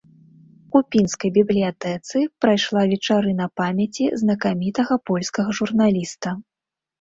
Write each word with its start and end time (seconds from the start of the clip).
У 0.77 0.79
пінскай 0.93 1.29
бібліятэцы 1.35 2.21
прайшла 2.45 2.81
вечарына 2.93 3.45
памяці 3.61 4.09
знакамітага 4.23 4.99
польскага 5.11 5.49
журналіста. 5.61 6.35